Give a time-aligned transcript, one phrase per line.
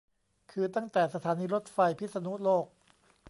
[0.51, 2.65] คือตั้งแต่สถานีรถไฟพิษณุโลก